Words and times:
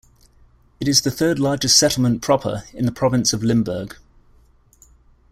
It 0.79 0.87
is 0.87 1.03
the 1.03 1.11
third 1.11 1.37
largest 1.37 1.77
settlement 1.77 2.23
proper 2.23 2.63
in 2.73 2.87
the 2.87 2.91
province 2.91 3.33
of 3.33 3.43
Limburg. 3.43 3.97